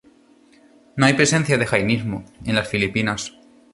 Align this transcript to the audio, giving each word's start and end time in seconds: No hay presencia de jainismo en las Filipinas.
No 0.95 1.05
hay 1.05 1.13
presencia 1.13 1.59
de 1.59 1.67
jainismo 1.67 2.25
en 2.43 2.55
las 2.55 2.67
Filipinas. 2.67 3.33